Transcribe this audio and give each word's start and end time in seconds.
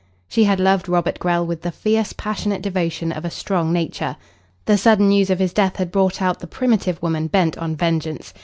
She 0.27 0.45
had 0.45 0.59
loved 0.59 0.89
Robert 0.89 1.19
Grell 1.19 1.45
with 1.45 1.61
the 1.61 1.69
fierce, 1.69 2.11
passionate 2.11 2.63
devotion 2.63 3.11
of 3.11 3.23
a 3.23 3.29
strong 3.29 3.71
nature. 3.71 4.17
The 4.65 4.75
sudden 4.75 5.09
news 5.09 5.29
of 5.29 5.37
his 5.37 5.53
death 5.53 5.75
had 5.75 5.91
brought 5.91 6.23
out 6.23 6.39
the 6.39 6.47
primitive 6.47 6.99
woman 7.03 7.27
bent 7.27 7.55
on 7.59 7.75
vengeance. 7.75 8.33